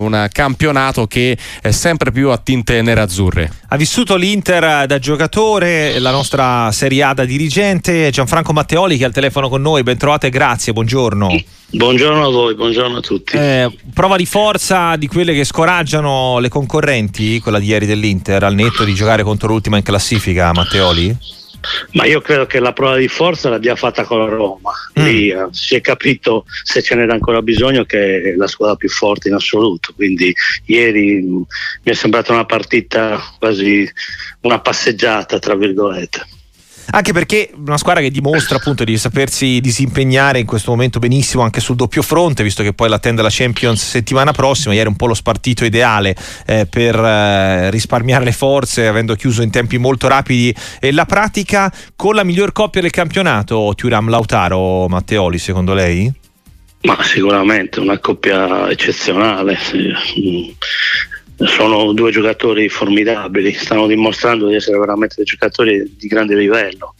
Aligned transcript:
un 0.00 0.28
campionato 0.30 1.08
che 1.08 1.36
è 1.60 1.72
sempre 1.72 2.12
più 2.12 2.28
a 2.28 2.38
tinte 2.38 2.80
nerazzurre. 2.82 3.50
Ha 3.70 3.76
vissuto 3.76 4.14
l'Inter 4.14 4.86
da 4.86 5.00
giocatore, 5.00 5.98
la 5.98 6.12
nostra 6.12 6.70
Serie 6.70 7.02
A 7.02 7.14
da 7.14 7.24
dirigente, 7.24 8.08
Gianfranco 8.10 8.52
Matteoli 8.52 8.96
che 8.96 9.02
è 9.02 9.06
al 9.06 9.12
telefono 9.12 9.48
con 9.48 9.60
noi, 9.60 9.82
ben 9.82 9.96
trovate, 9.96 10.30
grazie, 10.30 10.72
buongiorno. 10.72 11.42
Buongiorno 11.70 12.26
a 12.26 12.30
voi, 12.30 12.54
buongiorno 12.54 12.98
a 12.98 13.00
tutti. 13.00 13.36
Eh, 13.36 13.76
prova 13.92 14.14
di 14.14 14.24
forza 14.24 14.94
di 14.94 15.08
quelle 15.08 15.34
che 15.34 15.42
scoraggiano 15.42 16.38
le 16.38 16.48
concorrenti, 16.48 17.40
quella 17.40 17.58
di 17.58 17.66
ieri 17.66 17.86
dell'Inter, 17.86 18.44
al 18.44 18.54
netto 18.54 18.84
di 18.84 18.94
giocare 18.94 19.24
contro 19.24 19.48
l'ultima 19.48 19.78
in 19.78 19.82
classifica, 19.82 20.52
Matteoli? 20.52 21.37
Ma 21.92 22.04
io 22.04 22.20
credo 22.20 22.46
che 22.46 22.60
la 22.60 22.72
prova 22.72 22.96
di 22.96 23.08
forza 23.08 23.48
l'abbia 23.48 23.76
fatta 23.76 24.04
con 24.04 24.18
la 24.18 24.28
Roma. 24.28 24.72
Mm. 24.98 25.04
Lì 25.04 25.34
mm. 25.34 25.48
si 25.50 25.74
è 25.74 25.80
capito 25.80 26.44
se 26.62 26.82
ce 26.82 26.94
n'era 26.94 27.12
ancora 27.12 27.42
bisogno 27.42 27.84
che 27.84 28.22
è 28.22 28.34
la 28.34 28.46
squadra 28.46 28.76
più 28.76 28.88
forte 28.88 29.28
in 29.28 29.34
assoluto. 29.34 29.92
Quindi 29.94 30.34
ieri 30.66 31.22
mi 31.22 31.44
è 31.82 31.92
sembrata 31.92 32.32
una 32.32 32.44
partita 32.46 33.20
quasi 33.38 33.90
una 34.42 34.60
passeggiata, 34.60 35.38
tra 35.38 35.54
virgolette 35.54 36.36
anche 36.90 37.12
perché 37.12 37.50
una 37.54 37.76
squadra 37.76 38.02
che 38.02 38.10
dimostra 38.10 38.56
appunto 38.56 38.84
di 38.84 38.96
sapersi 38.96 39.60
disimpegnare 39.60 40.38
in 40.38 40.46
questo 40.46 40.70
momento 40.70 40.98
benissimo 40.98 41.42
anche 41.42 41.60
sul 41.60 41.76
doppio 41.76 42.02
fronte, 42.02 42.42
visto 42.42 42.62
che 42.62 42.72
poi 42.72 42.88
l'attende 42.88 43.22
la 43.22 43.28
Champions 43.30 43.86
settimana 43.86 44.32
prossima, 44.32 44.74
ieri 44.74 44.88
un 44.88 44.96
po' 44.96 45.06
lo 45.06 45.14
spartito 45.14 45.64
ideale 45.64 46.16
eh, 46.46 46.66
per 46.66 46.94
eh, 46.94 47.70
risparmiare 47.70 48.24
le 48.24 48.32
forze, 48.32 48.86
avendo 48.86 49.14
chiuso 49.14 49.42
in 49.42 49.50
tempi 49.50 49.76
molto 49.78 50.08
rapidi 50.08 50.54
e 50.80 50.92
la 50.92 51.04
pratica 51.04 51.72
con 51.94 52.14
la 52.14 52.24
miglior 52.24 52.52
coppia 52.52 52.80
del 52.80 52.90
campionato, 52.90 53.72
Turam 53.76 54.08
Lautaro 54.08 54.88
Matteoli, 54.88 55.38
secondo 55.38 55.74
lei? 55.74 56.10
Ma 56.82 56.96
sicuramente 57.02 57.80
una 57.80 57.98
coppia 57.98 58.70
eccezionale. 58.70 59.58
Sì 59.60 60.56
sono 61.46 61.92
due 61.92 62.10
giocatori 62.10 62.68
formidabili, 62.68 63.52
stanno 63.52 63.86
dimostrando 63.86 64.48
di 64.48 64.54
essere 64.54 64.78
veramente 64.78 65.14
dei 65.16 65.24
giocatori 65.24 65.94
di 65.96 66.08
grande 66.08 66.34
livello. 66.34 66.94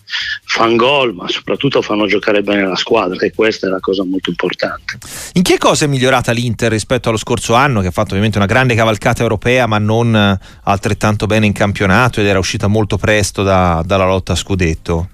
Fan 0.45 0.77
gol, 0.77 1.15
ma 1.15 1.29
soprattutto 1.29 1.83
fanno 1.83 2.07
giocare 2.07 2.43
bene 2.43 2.67
la 2.67 2.77
squadra, 2.77 3.17
che 3.17 3.33
questa 3.35 3.67
è 3.67 3.71
la 3.71 3.81
cosa 3.81 4.05
molto 4.05 4.31
importante. 4.31 4.99
In 5.35 5.43
che 5.43 5.59
cosa 5.59 5.85
è 5.85 5.89
migliorata 5.89 6.33
l'Inter 6.33 6.71
rispetto 6.71 7.09
allo 7.09 7.19
scorso 7.19 7.55
anno, 7.55 7.81
che 7.81 7.89
ha 7.89 7.93
fatto 7.93 8.11
ovviamente 8.11 8.39
una 8.39 8.47
grande 8.47 8.75
cavalcata 8.75 9.23
europea, 9.23 9.67
ma 9.67 9.79
non 9.79 10.39
altrettanto 10.63 11.27
bene 11.27 11.47
in 11.47 11.53
campionato 11.53 12.21
ed 12.21 12.27
era 12.27 12.39
uscita 12.39 12.69
molto 12.69 12.97
presto 12.97 13.43
da, 13.43 13.83
dalla 13.85 14.07
lotta 14.07 14.33
a 14.33 14.37
scudetto? 14.37 15.09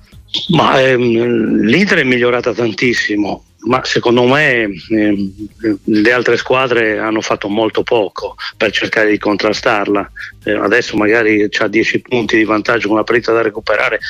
Ma 0.48 0.80
ehm, 0.80 1.60
l'Inter 1.62 1.98
è 1.98 2.04
migliorata 2.04 2.52
tantissimo 2.52 3.44
ma 3.64 3.82
secondo 3.84 4.24
me 4.24 4.68
eh, 4.90 5.32
le 5.84 6.12
altre 6.12 6.36
squadre 6.36 6.98
hanno 6.98 7.20
fatto 7.20 7.48
molto 7.48 7.82
poco 7.82 8.36
per 8.56 8.70
cercare 8.70 9.10
di 9.10 9.18
contrastarla. 9.18 10.10
Eh, 10.44 10.52
adesso 10.52 10.96
magari 10.96 11.48
ha 11.50 11.68
10 11.68 12.00
punti 12.00 12.36
di 12.36 12.44
vantaggio 12.44 12.88
con 12.88 12.96
una 12.96 13.04
partita 13.04 13.32
da 13.32 13.42
recuperare, 13.42 14.00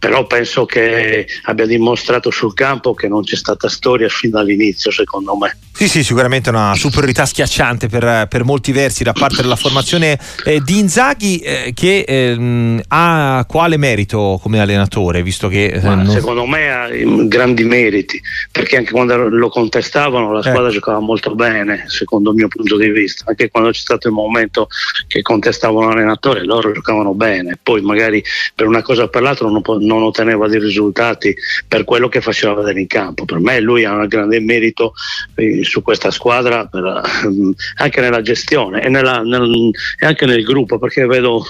però 0.00 0.26
penso 0.26 0.64
che 0.64 1.26
abbia 1.42 1.66
dimostrato 1.66 2.30
sul 2.30 2.54
campo 2.54 2.94
che 2.94 3.06
non 3.06 3.22
c'è 3.22 3.36
stata 3.36 3.68
storia 3.68 4.08
fin 4.08 4.30
dall'inizio, 4.30 4.90
secondo 4.90 5.36
me. 5.36 5.58
Sì, 5.72 5.88
sì, 5.88 6.02
sicuramente 6.02 6.48
una 6.48 6.74
superiorità 6.74 7.26
schiacciante 7.26 7.88
per, 7.88 8.26
per 8.28 8.44
molti 8.44 8.72
versi 8.72 9.04
da 9.04 9.12
parte 9.12 9.42
della 9.42 9.56
formazione 9.56 10.18
eh, 10.44 10.60
di 10.64 10.78
Inzaghi, 10.78 11.38
eh, 11.38 11.72
che 11.74 12.04
ehm, 12.06 12.80
ha 12.88 13.44
quale 13.46 13.76
merito 13.76 14.38
come 14.42 14.58
allenatore, 14.60 15.22
visto 15.22 15.48
che... 15.48 15.66
Eh, 15.66 15.80
non... 15.80 16.08
Secondo 16.08 16.46
me 16.46 16.72
ha 16.72 16.88
grandi 17.26 17.64
meriti, 17.64 18.20
perché 18.50 18.78
anche 18.78 18.92
quando 18.92 19.28
lo 19.28 19.48
contestavano 19.50 20.32
la 20.32 20.42
squadra 20.42 20.68
eh. 20.68 20.72
giocava 20.72 21.00
molto 21.00 21.34
bene, 21.34 21.84
secondo 21.88 22.30
il 22.30 22.36
mio 22.36 22.48
punto 22.48 22.78
di 22.78 22.90
vista, 22.90 23.24
anche 23.26 23.50
quando 23.50 23.70
c'è 23.70 23.80
stato 23.80 24.08
il 24.08 24.14
momento 24.14 24.68
che 25.06 25.20
contestavano 25.20 25.88
l'allenatore, 25.88 26.44
loro 26.44 26.72
giocavano 26.72 27.12
bene, 27.12 27.58
poi 27.62 27.82
magari 27.82 28.22
per 28.54 28.66
una 28.66 28.80
cosa 28.80 29.02
o 29.02 29.08
per 29.08 29.20
l'altra 29.20 29.46
non, 29.48 29.62
non 29.90 30.02
otteneva 30.02 30.48
dei 30.48 30.60
risultati 30.60 31.34
per 31.66 31.84
quello 31.84 32.08
che 32.08 32.20
faceva 32.20 32.54
vedere 32.54 32.80
in 32.80 32.86
campo. 32.86 33.24
Per 33.24 33.40
me 33.40 33.60
lui 33.60 33.84
ha 33.84 33.94
un 33.94 34.06
grande 34.06 34.40
merito 34.40 34.92
eh, 35.34 35.64
su 35.64 35.82
questa 35.82 36.10
squadra 36.10 36.66
per, 36.66 36.84
eh, 36.84 37.54
anche 37.76 38.00
nella 38.00 38.22
gestione 38.22 38.82
e, 38.82 38.88
nella, 38.88 39.20
nel, 39.22 39.70
e, 39.98 40.06
anche 40.06 40.26
nel 40.26 40.42
gruppo 40.44 40.78
perché 40.78 41.06
vedo 41.06 41.44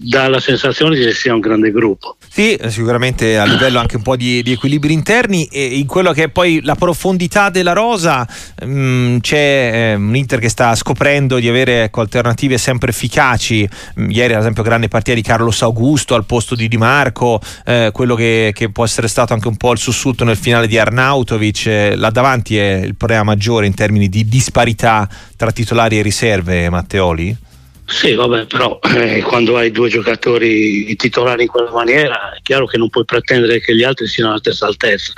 dà 0.00 0.28
la 0.28 0.40
sensazione 0.40 0.96
che 0.96 1.12
sia 1.12 1.34
un 1.34 1.40
grande 1.40 1.70
gruppo. 1.70 2.16
Sì, 2.28 2.58
sicuramente 2.66 3.38
a 3.38 3.44
livello 3.44 3.78
anche 3.78 3.96
un 3.96 4.02
po' 4.02 4.16
di, 4.16 4.42
di 4.42 4.52
equilibri 4.52 4.92
interni 4.92 5.46
e 5.46 5.64
in 5.78 5.86
quello 5.86 6.12
che 6.12 6.24
è 6.24 6.28
poi 6.28 6.60
la 6.62 6.74
profondità 6.74 7.48
della 7.50 7.72
rosa 7.72 8.26
mh, 8.64 8.66
mm, 8.66 9.18
c'è 9.18 9.70
eh, 9.92 9.94
un 9.94 10.14
Inter 10.16 10.38
che 10.38 10.48
sta 10.48 10.74
scoprendo 10.74 11.38
di 11.38 11.48
avere 11.48 11.84
ecco, 11.84 12.00
alternative 12.00 12.58
sempre 12.58 12.90
efficaci. 12.90 13.68
Mm, 14.00 14.10
ieri 14.10 14.34
ad 14.34 14.40
esempio 14.40 14.62
grande 14.62 14.88
partita 14.88 15.14
di 15.14 15.22
Carlos 15.22 15.62
Augusto 15.62 16.14
al 16.14 16.24
posto 16.24 16.54
di 16.54 16.68
Di 16.68 16.76
Marco, 16.76 17.35
eh, 17.64 17.90
quello 17.92 18.14
che, 18.14 18.52
che, 18.54 18.70
può 18.70 18.84
essere 18.84 19.08
stato 19.08 19.32
anche 19.32 19.48
un 19.48 19.56
po' 19.56 19.72
il 19.72 19.78
sussulto 19.78 20.24
nel 20.24 20.36
finale 20.36 20.66
di 20.66 20.78
Arnautovic, 20.78 21.66
eh, 21.66 21.96
là 21.96 22.10
davanti 22.10 22.56
è 22.56 22.82
il 22.84 22.94
problema 22.94 23.22
maggiore 23.22 23.66
in 23.66 23.74
termini 23.74 24.08
di 24.08 24.26
disparità 24.26 25.08
tra 25.36 25.52
titolari 25.52 25.98
e 25.98 26.02
riserve, 26.02 26.68
Matteoli? 26.68 27.44
Sì, 27.88 28.14
vabbè, 28.14 28.46
però 28.46 28.80
eh, 28.82 29.22
quando 29.22 29.56
hai 29.56 29.70
due 29.70 29.88
giocatori 29.88 30.96
titolari 30.96 31.42
in 31.42 31.48
quella 31.48 31.70
maniera 31.70 32.34
è 32.34 32.40
chiaro 32.42 32.66
che 32.66 32.78
non 32.78 32.90
puoi 32.90 33.04
pretendere 33.04 33.60
che 33.60 33.76
gli 33.76 33.84
altri 33.84 34.08
siano 34.08 34.30
alla 34.30 34.40
stessa 34.40 34.66
altezza, 34.66 35.12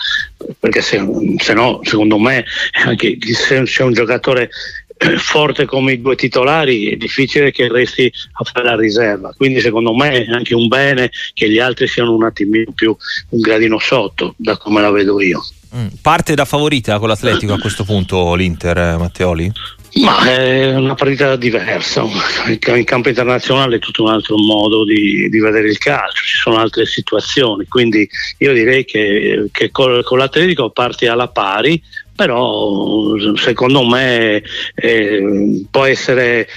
perché 0.59 0.83
se, 0.83 1.03
se 1.39 1.55
no, 1.55 1.81
secondo 1.83 2.19
me, 2.19 2.45
anche 2.85 3.17
se 3.33 3.63
c'è 3.63 3.85
un 3.85 3.95
giocatore 3.95 4.51
forte 5.19 5.65
come 5.65 5.93
i 5.93 6.01
due 6.01 6.17
titolari 6.17 6.91
è 6.91 6.97
difficile 6.97 7.51
che 7.51 7.69
resti 7.69 8.13
a 8.33 8.45
fare 8.45 8.67
la 8.67 8.77
riserva 8.77 9.33
quindi 9.37 9.61
secondo 9.61 9.95
me 9.95 10.25
è 10.25 10.31
anche 10.31 10.55
un 10.55 10.69
bene 10.69 11.11
che 11.35 11.49
gli 11.49 11.59
altri 11.59 11.87
siano 11.87 12.15
un 12.15 12.25
attimino 12.25 12.73
più 12.75 12.97
un 13.31 13.41
gradino 13.41 13.79
sotto 13.79 14.35
da 14.37 14.57
come 14.57 14.81
la 14.81 14.91
vedo 14.91 15.21
io 15.21 15.43
mm. 15.75 15.87
parte 16.03 16.35
da 16.35 16.45
favorita 16.45 16.99
con 16.99 17.09
l'Atletico 17.09 17.53
a 17.53 17.59
questo 17.59 17.85
punto 17.85 18.35
l'Inter 18.35 18.77
eh, 18.77 18.97
Matteoli? 18.97 19.53
Ma 19.95 20.23
è 20.23 20.77
una 20.77 20.95
partita 20.95 21.35
diversa, 21.37 22.05
in 22.47 22.85
campo 22.85 23.09
internazionale 23.09 23.77
è 23.77 23.79
tutto 23.79 24.03
un 24.05 24.11
altro 24.11 24.37
modo 24.37 24.85
di, 24.85 25.29
di 25.29 25.41
vedere 25.41 25.69
il 25.69 25.79
calcio, 25.79 26.23
ci 26.25 26.37
sono 26.37 26.59
altre 26.59 26.85
situazioni, 26.85 27.67
quindi 27.67 28.09
io 28.39 28.53
direi 28.53 28.85
che, 28.85 29.49
che 29.51 29.71
con, 29.71 30.03
con 30.05 30.19
l'Atletico 30.19 30.71
parti 30.71 31.07
alla 31.07 31.29
pari, 31.29 31.83
però 32.19 33.15
secondo 33.37 33.85
me 33.85 34.43
eh, 34.75 35.65
può 35.71 35.85
essere 35.85 36.49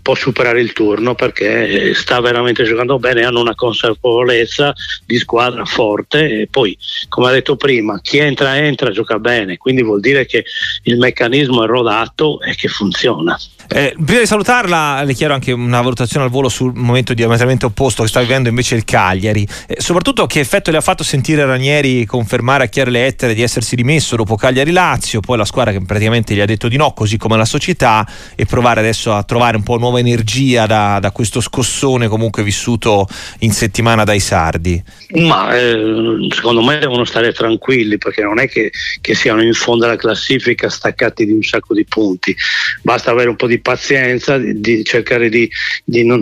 può 0.00 0.14
superare 0.14 0.62
il 0.62 0.72
turno 0.72 1.14
perché 1.14 1.92
sta 1.92 2.18
veramente 2.22 2.64
giocando 2.64 2.98
bene 2.98 3.24
hanno 3.24 3.40
una 3.40 3.54
consapevolezza 3.54 4.72
di 5.04 5.18
squadra 5.18 5.66
forte 5.66 6.40
e 6.40 6.48
poi 6.50 6.74
come 7.10 7.28
ha 7.28 7.32
detto 7.32 7.56
prima 7.56 8.00
chi 8.00 8.16
entra 8.16 8.56
entra 8.56 8.90
gioca 8.90 9.18
bene. 9.18 9.58
Quindi 9.58 9.82
vuol 9.82 10.00
dire 10.00 10.24
che 10.24 10.44
il 10.84 10.96
meccanismo 10.96 11.62
è 11.62 11.66
rodato 11.66 12.40
e 12.40 12.54
che 12.54 12.68
funziona. 12.68 13.38
Eh, 13.68 13.94
prima 14.02 14.20
di 14.20 14.26
salutarla, 14.26 15.02
le 15.02 15.12
chiedo 15.12 15.34
anche 15.34 15.50
una 15.50 15.80
valutazione 15.80 16.24
al 16.24 16.30
volo 16.30 16.48
sul 16.48 16.72
momento 16.74 17.14
diametralmente 17.14 17.66
opposto 17.66 18.02
che 18.02 18.08
sta 18.08 18.20
vivendo 18.20 18.48
invece 18.48 18.76
il 18.76 18.84
Cagliari. 18.84 19.46
Eh, 19.66 19.80
soprattutto 19.80 20.26
che 20.26 20.40
effetto 20.40 20.70
le 20.70 20.76
ha 20.76 20.82
fatto 20.82 21.02
sentire 21.02 21.44
Ranieri 21.44 22.06
confermare 22.06 22.64
a 22.64 22.66
chiare 22.68 22.90
lettere 22.90 23.34
di 23.34 23.42
essersi 23.42 23.74
rimesso 23.74 24.16
dopo 24.16 24.36
Cagliari-Lazio, 24.86 25.20
poi 25.20 25.36
la 25.36 25.44
squadra 25.44 25.72
che 25.72 25.80
praticamente 25.84 26.34
gli 26.34 26.40
ha 26.40 26.44
detto 26.44 26.68
di 26.68 26.76
no, 26.76 26.92
così 26.92 27.16
come 27.16 27.36
la 27.36 27.44
società, 27.44 28.06
e 28.36 28.44
provare 28.44 28.80
adesso 28.80 29.12
a 29.12 29.22
trovare 29.24 29.56
un 29.56 29.62
po' 29.62 29.78
nuova 29.78 29.98
energia 29.98 30.66
da, 30.66 30.98
da 31.00 31.10
questo 31.10 31.40
scossone 31.40 32.08
comunque 32.08 32.42
vissuto 32.42 33.06
in 33.40 33.52
settimana 33.52 34.04
dai 34.04 34.20
sardi. 34.20 34.82
Ma 35.14 35.56
eh, 35.56 36.28
secondo 36.30 36.62
me 36.62 36.78
devono 36.78 37.04
stare 37.04 37.32
tranquilli 37.32 37.98
perché 37.98 38.22
non 38.22 38.38
è 38.38 38.48
che, 38.48 38.70
che 39.00 39.14
siano 39.14 39.42
in 39.42 39.54
fondo 39.54 39.86
alla 39.86 39.96
classifica 39.96 40.68
staccati 40.68 41.26
di 41.26 41.32
un 41.32 41.42
sacco 41.42 41.74
di 41.74 41.84
punti, 41.84 42.34
basta 42.82 43.10
avere 43.10 43.28
un 43.28 43.36
po' 43.36 43.46
di 43.46 43.58
pazienza, 43.58 44.38
di, 44.38 44.60
di 44.60 44.84
cercare 44.84 45.28
di, 45.28 45.50
di 45.84 46.04
non, 46.04 46.20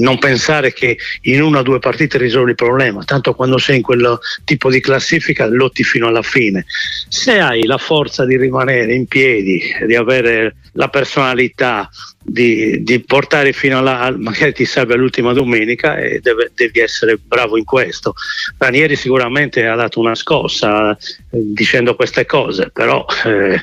non, 0.00 0.18
pensare 0.18 0.72
che 0.72 0.98
in 1.22 1.42
una 1.42 1.60
o 1.60 1.62
due 1.62 1.78
partite 1.78 2.18
risolvi 2.18 2.50
il 2.50 2.56
problema, 2.56 3.04
tanto 3.04 3.34
quando 3.34 3.58
sei 3.58 3.76
in 3.76 3.82
quel 3.82 4.18
tipo 4.44 4.70
di 4.70 4.80
classifica 4.80 5.46
lotti 5.46 5.84
fino 5.84 6.08
alla 6.08 6.22
fine. 6.22 6.64
Se 7.08 7.38
hai 7.38 7.64
la 7.64 7.78
forza 7.86 8.24
di 8.24 8.36
rimanere 8.36 8.92
in 8.94 9.06
piedi, 9.06 9.62
di 9.86 9.94
avere 9.94 10.56
la 10.72 10.88
personalità, 10.88 11.88
di, 12.20 12.82
di, 12.82 12.98
portare 12.98 13.52
fino 13.52 13.78
alla 13.78 14.12
magari 14.18 14.52
ti 14.52 14.64
serve 14.64 14.94
all'ultima 14.94 15.32
domenica 15.32 15.96
e 15.96 16.18
deve, 16.18 16.50
devi 16.52 16.80
essere 16.80 17.16
bravo 17.16 17.56
in 17.56 17.62
questo. 17.62 18.14
Ranieri 18.58 18.96
sicuramente 18.96 19.64
ha 19.68 19.76
dato 19.76 20.00
una 20.00 20.16
scossa 20.16 20.90
eh, 20.90 20.96
dicendo 21.30 21.94
queste 21.94 22.26
cose, 22.26 22.70
però 22.72 23.06
eh, 23.24 23.62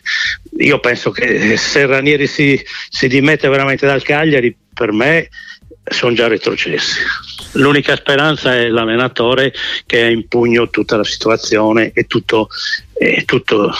io 0.59 0.79
penso 0.79 1.11
che 1.11 1.57
se 1.57 1.85
Ranieri 1.85 2.25
si, 2.25 2.57
si 2.89 3.09
dimette 3.09 3.49
veramente 3.49 3.85
dal 3.85 4.03
Cagliari, 4.03 4.55
per 4.73 4.93
me 4.93 5.27
sono 5.83 6.13
già 6.13 6.27
retrocessi. 6.27 7.01
L'unica 7.53 7.95
speranza 7.95 8.55
è 8.55 8.67
l'allenatore 8.67 9.53
che 9.85 10.03
ha 10.03 10.09
in 10.09 10.27
pugno 10.27 10.69
tutta 10.69 10.97
la 10.97 11.03
situazione 11.03 11.91
e 11.93 12.05
tutto, 12.05 12.47
e 12.93 13.23
tutto 13.25 13.71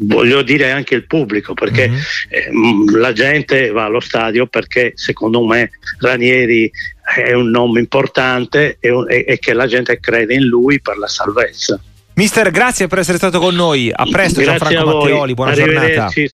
voglio 0.00 0.42
dire 0.42 0.72
anche 0.72 0.94
il 0.94 1.06
pubblico, 1.06 1.54
perché 1.54 1.88
mm-hmm. 1.88 2.96
la 2.96 3.12
gente 3.12 3.70
va 3.70 3.84
allo 3.84 4.00
stadio 4.00 4.46
perché 4.46 4.92
secondo 4.96 5.44
me 5.44 5.70
Ranieri 6.00 6.70
è 7.14 7.32
un 7.32 7.50
nome 7.50 7.78
importante 7.78 8.78
e, 8.80 8.90
e, 9.08 9.24
e 9.28 9.38
che 9.38 9.52
la 9.52 9.66
gente 9.66 10.00
crede 10.00 10.34
in 10.34 10.44
lui 10.44 10.80
per 10.80 10.98
la 10.98 11.08
salvezza. 11.08 11.80
Mister, 12.14 12.50
grazie 12.50 12.86
per 12.86 13.00
essere 13.00 13.18
stato 13.18 13.38
con 13.38 13.54
noi. 13.54 13.92
A 13.94 14.06
presto, 14.10 14.40
grazie 14.40 14.68
Gianfranco 14.70 14.98
Matteoli. 15.00 15.34
Buona 15.34 15.52
giornata. 15.52 16.08